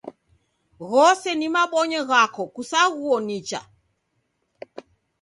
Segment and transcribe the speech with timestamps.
[0.91, 3.59] Ghose ni mabonyo ghako kusaghuo nicha.